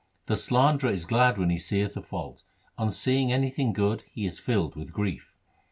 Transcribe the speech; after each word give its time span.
The 0.25 0.35
slanderer 0.35 0.89
is 0.91 1.05
glad 1.05 1.37
when 1.37 1.51
he 1.51 1.59
seeth 1.59 1.95
a 1.95 2.01
fault; 2.01 2.43
on 2.75 2.91
seeing 2.91 3.31
anything 3.31 3.71
good 3.71 4.01
he 4.11 4.25
is 4.25 4.39
filled 4.39 4.75
with 4.75 4.91
grief. 4.91 5.35